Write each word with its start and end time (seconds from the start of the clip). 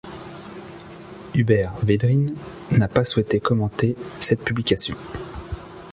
Hubert 1.35 1.75
Védrine 1.83 2.33
n'a 2.71 2.87
pas 2.87 3.03
souhaité 3.05 3.39
commenter 3.39 3.95
cette 4.19 4.41
publication. 4.43 4.97